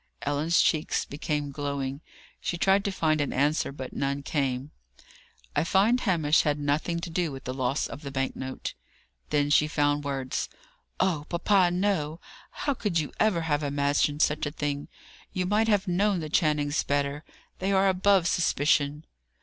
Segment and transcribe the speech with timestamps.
[0.23, 2.01] Ellen's cheeks became glowing.
[2.39, 4.71] She tried to find an answer, but none came.
[5.55, 8.73] "I find Hamish had nothing to do with the loss of the bank note."
[9.29, 10.49] Then she found words.
[10.99, 12.19] "Oh, papa, no!
[12.49, 14.87] How could you ever have imagined such a thing?
[15.33, 17.23] You might have known the Channings better.
[17.59, 19.05] They are above suspicion."